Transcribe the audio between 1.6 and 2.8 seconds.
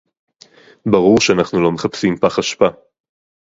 לא מחפשים פח אשפה